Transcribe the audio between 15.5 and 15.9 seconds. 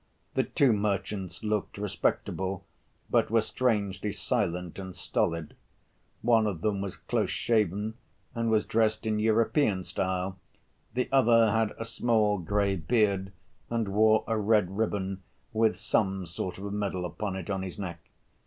with